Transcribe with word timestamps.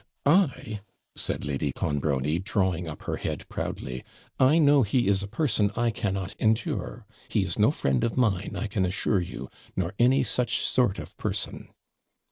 'I!' 0.25 0.79
Said 1.15 1.45
Lady 1.45 1.71
Clonbrony, 1.71 2.39
drawing 2.39 2.87
up 2.87 3.03
her 3.03 3.17
head 3.17 3.47
proudly; 3.49 4.03
'I 4.39 4.57
know 4.57 4.81
he 4.81 5.07
is 5.07 5.21
a 5.21 5.27
person 5.27 5.69
I 5.75 5.91
cannot 5.91 6.33
endure. 6.39 7.05
He 7.29 7.43
is 7.45 7.59
no 7.59 7.69
friend 7.69 8.03
of 8.03 8.17
mine, 8.17 8.55
I 8.55 8.65
can 8.65 8.83
assure 8.83 9.19
you 9.21 9.47
nor 9.75 9.93
any 9.99 10.23
such 10.23 10.57
sort 10.61 10.97
of 10.97 11.15
person.' 11.17 11.69